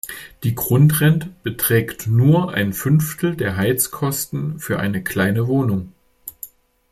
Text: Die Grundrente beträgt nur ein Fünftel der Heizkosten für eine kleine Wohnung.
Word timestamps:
Die 0.43 0.55
Grundrente 0.55 1.29
beträgt 1.43 2.07
nur 2.07 2.55
ein 2.55 2.73
Fünftel 2.73 3.35
der 3.35 3.55
Heizkosten 3.55 4.57
für 4.59 4.79
eine 4.79 5.03
kleine 5.03 5.45
Wohnung. 5.47 5.93